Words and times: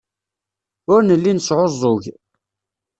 Ur 0.93 0.99
nelli 1.03 1.31
nesɛuẓẓug. 1.33 2.03